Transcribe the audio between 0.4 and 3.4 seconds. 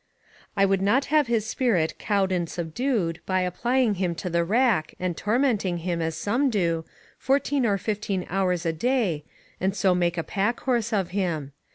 I would not have his spirit cowed and subdued,